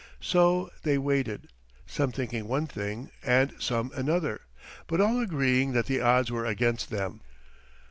So 0.19 0.71
they 0.81 0.97
waited, 0.97 1.49
some 1.85 2.11
thinking 2.11 2.47
one 2.47 2.65
thing, 2.65 3.11
and 3.21 3.53
some 3.59 3.91
another, 3.93 4.41
but 4.87 4.99
all 4.99 5.19
agreeing 5.19 5.73
that 5.73 5.85
the 5.85 6.01
odds 6.01 6.31
were 6.31 6.43
against 6.47 6.89
them. 6.89 7.21